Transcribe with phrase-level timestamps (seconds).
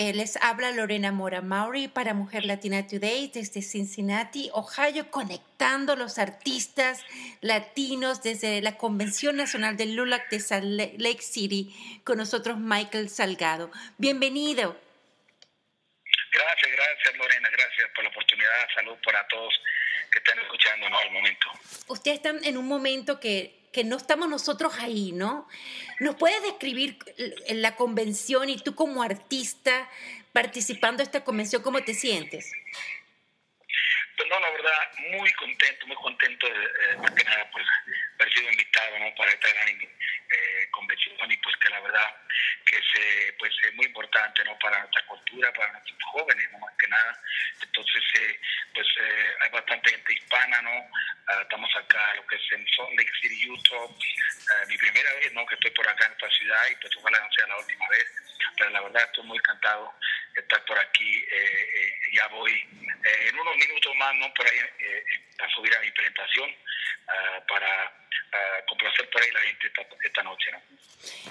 [0.00, 6.18] eh, les habla Lorena Mora Mauri para Mujer Latina Today desde Cincinnati, Ohio, conectando los
[6.18, 7.04] artistas
[7.40, 11.74] latinos desde la Convención Nacional del LULAC de Salt Lake City,
[12.04, 13.72] con nosotros Michael Salgado.
[13.96, 14.80] Bienvenido.
[16.32, 18.68] Gracias, gracias Lorena, gracias por la oportunidad.
[18.76, 19.52] Salud para todos
[20.12, 21.48] que están escuchando en el momento.
[21.88, 25.48] Ustedes están en un momento que que no estamos nosotros ahí, ¿no?
[26.00, 26.98] ¿Nos puedes describir
[27.48, 29.88] la convención y tú como artista
[30.32, 32.52] participando de esta convención, cómo te sientes?
[34.16, 37.64] Pues no, la verdad, muy contento, muy contento de, eh, más que nada, pues,
[38.18, 39.14] haber sido invitado, ¿no?
[39.14, 42.16] Para esta gran eh, convención y pues que la verdad
[42.66, 44.58] que es, pues, es muy importante, ¿no?
[44.58, 46.58] Para nuestra cultura, para nuestros jóvenes, ¿no?
[46.58, 47.22] Más que nada.
[47.62, 48.40] Entonces, eh,
[48.74, 48.86] pues
[49.40, 50.90] hay bastante gente hispana, ¿no?
[51.28, 51.46] Ah,
[52.16, 53.86] lo que es en Salt Lake City, Utah.
[54.50, 55.46] Ah, mi primera vez, ¿no?
[55.46, 58.06] Que estoy por acá en esta ciudad y pues ojalá no sea la última vez.
[58.56, 59.92] Pero la verdad estoy muy encantado
[60.34, 61.18] de estar por aquí.
[61.18, 64.32] Eh, eh, ya voy eh, en unos minutos más, ¿no?
[64.34, 64.58] Por ahí
[65.38, 66.50] a subir a mi presentación
[67.08, 67.94] ah, para
[68.68, 69.72] complacer por ahí la gente
[70.04, 70.60] esta, noche, ¿no?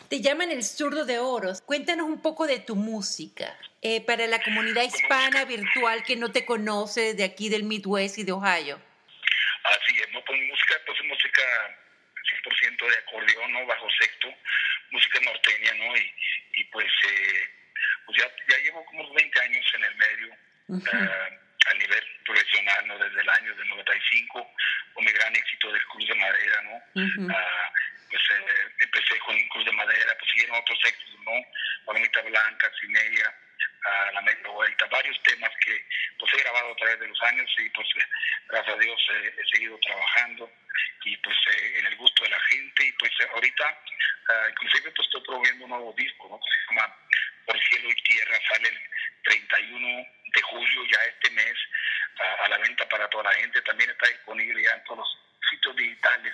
[0.09, 1.61] Te llaman el zurdo de oros.
[1.61, 3.55] Cuéntanos un poco de tu música.
[4.05, 8.31] para la comunidad hispana virtual que no te conoce de aquí del Midwest y de
[8.31, 8.81] Ohio.
[9.63, 11.43] Así es, Pues música, pues música
[12.43, 13.65] 100% de acordeón, ¿no?
[13.65, 14.33] Bajo sexto,
[14.91, 15.97] música norteña, ¿no?
[15.97, 16.13] Y,
[16.53, 17.49] y pues, eh,
[18.05, 20.81] pues ya, ya llevo como 20 años en el medio, uh
[21.69, 22.97] a nivel profesional, ¿no?
[22.97, 24.53] Desde el año del 95,
[24.93, 27.01] con mi gran éxito del Cruz de Madera, ¿no?
[27.01, 27.33] Uh
[28.09, 31.31] pues eh, empecé con Cruz de Madera, pues siguieron otros éxitos, ¿no?
[31.85, 33.35] Palomita Blanca, Cineria,
[33.83, 35.85] a la media vuelta, varios temas que
[36.19, 37.87] pues he grabado a través de los años y pues
[38.47, 40.51] gracias a Dios he seguido trabajando
[41.05, 43.81] y pues eh, en el gusto de la gente y pues ahorita
[44.29, 46.39] uh, inclusive pues estoy promoviendo un nuevo disco ¿no?
[46.39, 46.95] que se llama
[47.45, 48.79] Por cielo y tierra sale el
[49.23, 51.55] 31 de julio ya este mes
[52.43, 55.75] a la venta para toda la gente también está disponible ya en todos los sitios
[55.75, 56.33] digitales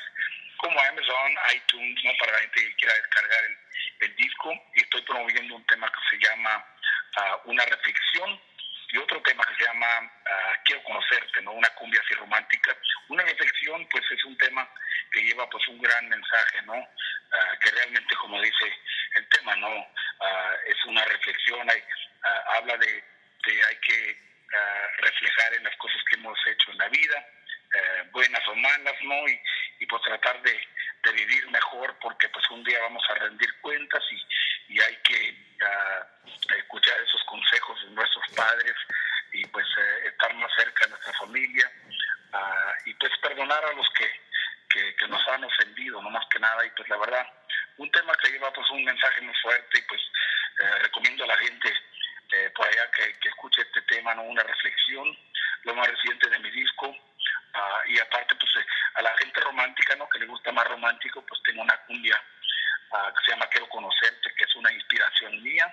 [0.57, 2.12] como Amazon, iTunes, ¿no?
[2.19, 3.57] para la gente que quiera descargar el,
[4.07, 6.66] el disco y estoy promoviendo un tema que se llama
[7.46, 8.40] una reflexión
[8.90, 9.88] y otro tema que se llama
[10.25, 11.51] ah, Quiero conocerte, ¿no?
[11.53, 12.78] Una cumbia así romántica.
[13.09, 14.69] Una reflexión, pues es un tema
[15.12, 16.75] que lleva pues un gran mensaje, ¿no?
[16.75, 18.73] Ah, que realmente, como dice
[19.16, 19.88] el tema, ¿no?
[20.19, 21.84] Ah, es una reflexión, hay,
[22.56, 23.03] habla de,
[23.46, 24.34] de, hay que
[24.97, 27.28] reflejar en las cosas que hemos hecho en la vida,
[27.73, 29.28] eh, buenas o malas, ¿no?
[29.28, 29.41] Y,
[29.79, 30.68] y pues tratar de,
[31.03, 34.16] de, vivir mejor porque pues un día vamos a rendir cuentas y,
[34.69, 35.38] y hay que
[36.57, 38.75] escuchar esos consejos de nuestros padres
[39.34, 41.72] y pues eh, estar más cerca de nuestra familia
[42.34, 46.66] uh, y pues perdonar a los que, que, nos han ofendido, no más que nada.
[46.66, 47.28] Y pues la verdad,
[47.78, 50.02] un tema que lleva pues un mensaje muy fuerte y pues
[50.59, 51.73] eh, recomiendo a la gente
[52.31, 54.23] eh, por allá que, que, escuche este tema, ¿no?
[54.23, 55.18] una reflexión,
[55.63, 56.88] lo más reciente de mi disco.
[56.88, 58.66] Uh, y aparte pues
[58.96, 60.09] a la gente romántica, ¿no?
[60.09, 62.19] que le gusta más romántico, pues tengo una cumbia
[62.94, 65.66] que se llama Quiero Conocerte, que es una inspiración mía,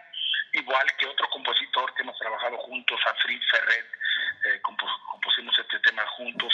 [0.53, 3.87] igual que otro compositor que hemos trabajado juntos, Afrid Ferret,
[4.45, 6.53] eh, compusimos este tema juntos,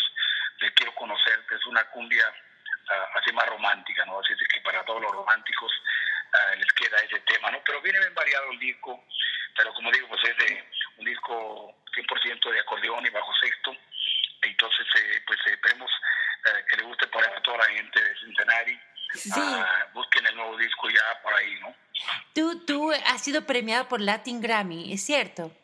[0.60, 4.18] de Quiero Conocerte, es una cumbia uh, así más romántica, ¿no?
[4.20, 5.70] Así es que para todos los románticos
[6.32, 7.60] uh, les queda ese tema, ¿no?
[7.64, 9.04] Pero viene bien variado el disco,
[9.56, 10.64] pero como digo, pues es de
[10.98, 13.76] un disco 100% de acordeón y bajo sexto,
[14.42, 15.90] entonces eh, pues esperemos
[16.46, 18.78] eh, que le guste para toda la gente de Cincinnati,
[19.14, 19.30] Sí.
[19.34, 21.74] Ah, busquen el nuevo disco ya por ahí, ¿no?
[22.34, 25.56] Tú, tú has sido premiado por Latin Grammy, ¿es cierto?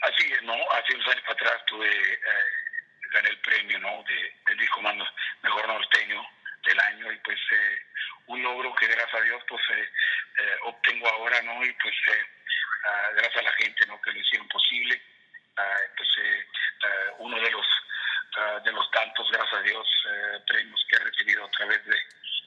[0.00, 0.54] Así es, ¿no?
[0.72, 2.18] Hace unos años atrás tuve, eh,
[3.12, 4.04] gané el premio, ¿no?
[4.04, 4.94] De, del disco más,
[5.42, 6.24] mejor norteño
[6.64, 7.78] del año y pues eh,
[8.26, 9.88] un logro que gracias a Dios pues eh,
[10.38, 11.64] eh obtengo ahora, ¿no?
[11.64, 12.24] Y pues eh,
[12.84, 14.00] uh, gracias a la gente, ¿no?
[14.00, 15.00] Que lo hicieron posible,
[15.56, 16.08] uh, pues
[17.18, 17.66] uno de los
[18.64, 19.88] de los tantos, gracias a Dios,
[20.46, 21.96] premios que he recibido a través de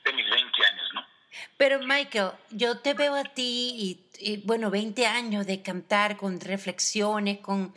[0.06, 1.11] de mis 20 años, ¿no?
[1.58, 7.40] Pero Michael, yo te veo a ti y, bueno, 20 años de cantar con reflexiones,
[7.40, 7.74] con,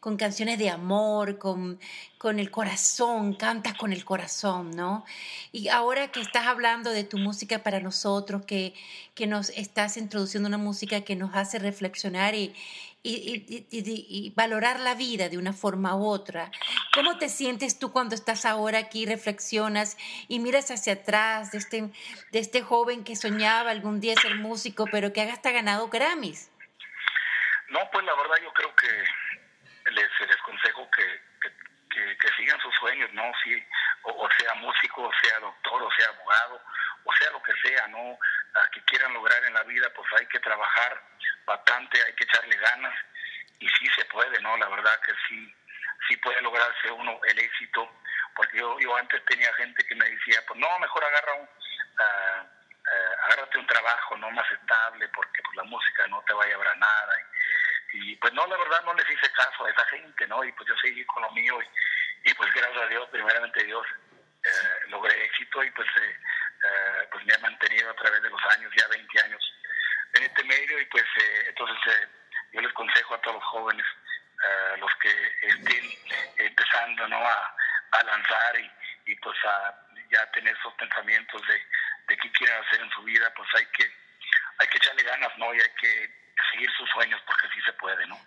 [0.00, 1.80] con canciones de amor, con,
[2.18, 5.04] con el corazón, cantas con el corazón, ¿no?
[5.52, 8.74] Y ahora que estás hablando de tu música para nosotros, que,
[9.14, 12.54] que nos estás introduciendo una música que nos hace reflexionar y,
[13.08, 16.50] y, y, valorar la vida de una forma u otra.
[16.94, 19.96] ¿Cómo te sientes tú cuando estás ahora aquí, reflexionas
[20.28, 21.90] y miras hacia atrás de este,
[22.32, 26.50] de este joven que soñaba algún día ser músico, pero que hasta ganado Grammys?
[27.68, 28.88] No, pues la verdad yo creo que
[29.90, 31.20] les, les aconsejo que,
[32.20, 33.24] que, sigan sus sueños, ¿no?
[33.42, 33.52] Sí,
[34.02, 36.60] o, sea músico, o sea doctor, o sea abogado,
[37.04, 38.18] o sea lo que sea, ¿no?
[38.72, 41.02] Que quieran lograr en la vida, pues hay que trabajar
[41.48, 42.94] bastante, hay que echarle ganas
[43.58, 44.56] y sí se puede, ¿no?
[44.58, 45.54] La verdad que sí,
[46.08, 47.90] sí puede lograrse uno el éxito,
[48.36, 53.24] porque yo, yo antes tenía gente que me decía, pues no, mejor agarra un, uh,
[53.24, 56.78] agárrate un trabajo no más estable, porque pues la música no te va a llevar
[56.78, 57.14] nada.
[57.92, 60.44] Y, pues no, la verdad no les hice caso a esa gente, ¿no?
[60.44, 63.86] Y pues yo seguí con lo mío y, y pues gracias a Dios, primeramente Dios,
[64.44, 68.70] eh, logré éxito y pues, eh, pues me ha mantenido a través de los años,
[68.76, 69.54] ya 20 años
[70.14, 70.44] en este
[71.18, 72.08] pues entonces
[72.52, 73.86] yo les consejo a todos los jóvenes,
[74.78, 75.10] los que
[75.48, 75.84] estén
[76.36, 77.16] empezando ¿no?
[77.16, 77.56] a,
[77.92, 81.54] a lanzar y, y pues a ya tener esos pensamientos de,
[82.08, 83.84] de qué quieren hacer en su vida, pues hay que,
[84.58, 85.54] hay que echarle ganas, ¿no?
[85.54, 86.10] Y hay que
[86.52, 88.18] seguir sus sueños porque sí se puede, ¿no?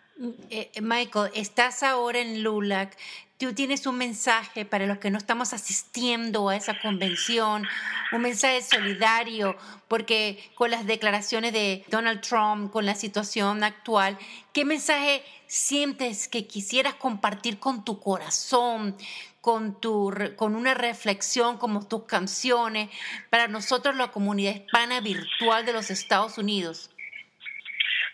[0.49, 2.95] Eh, Michael, estás ahora en LULAC.
[3.41, 7.67] Tú tienes un mensaje para los que no estamos asistiendo a esa convención,
[8.11, 9.57] un mensaje solidario,
[9.87, 14.15] porque con las declaraciones de Donald Trump, con la situación actual,
[14.53, 18.95] ¿qué mensaje sientes que quisieras compartir con tu corazón,
[19.41, 22.91] con, tu, con una reflexión como tus canciones,
[23.31, 26.91] para nosotros la comunidad hispana virtual de los Estados Unidos?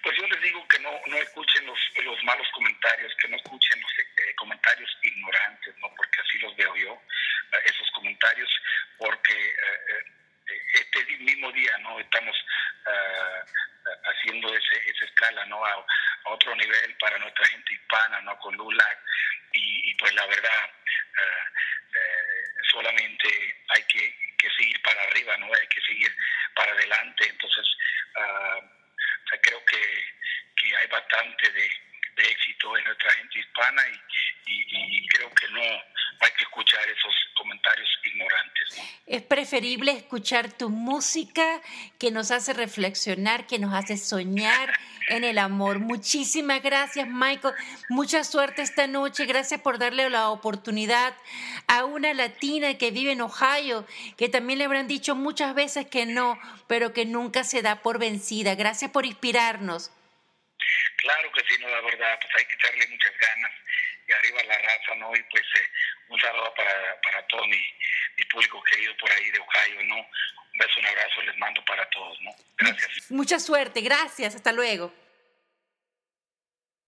[0.04, 3.82] Pues yo les digo que no, no escuchen los, los malos comentarios, que no escuchen
[3.82, 3.97] los
[4.38, 5.94] comentarios ignorantes, ¿no?
[5.96, 8.50] porque así los veo yo, eh, esos comentarios,
[8.98, 10.04] porque eh,
[10.74, 12.36] este mismo día no estamos
[14.06, 15.86] haciendo ese, esa escala no a,
[16.26, 18.86] otro nivel para nuestra gente hispana, no con Lula,
[19.52, 20.72] y, y pues la verdad
[22.72, 23.28] solamente
[23.70, 26.14] hay que, que seguir para arriba, no hay que seguir
[26.54, 27.66] para adelante, entonces
[29.42, 30.04] creo que,
[30.56, 31.70] que hay bastante de,
[32.18, 33.82] de, éxito en nuestra gente hispana
[34.46, 38.78] y, y, creo que no hay que escuchar esos comentarios ignorantes.
[38.78, 38.84] ¿no?
[39.06, 41.62] Es preferible escuchar tu música
[42.00, 44.74] que nos hace reflexionar, que nos hace soñar
[45.10, 45.80] en el amor.
[45.80, 47.54] Muchísimas gracias, Michael.
[47.90, 49.26] Mucha suerte esta noche.
[49.26, 51.14] Gracias por darle la oportunidad
[51.68, 53.86] a una latina que vive en Ohio,
[54.18, 58.00] que también le habrán dicho muchas veces que no, pero que nunca se da por
[58.00, 58.56] vencida.
[58.56, 59.92] Gracias por inspirarnos.
[60.98, 63.52] Claro que sí, no, la verdad, pues hay que echarle muchas ganas
[64.08, 65.16] y arriba la raza, ¿no?
[65.16, 65.70] Y pues eh,
[66.10, 67.62] un saludo para, para todo mi,
[68.18, 69.96] mi público querido por ahí de Ohio, ¿no?
[69.98, 72.32] Un beso, un abrazo les mando para todos, ¿no?
[72.58, 73.12] Gracias.
[73.12, 74.94] Mucha suerte, gracias, hasta luego.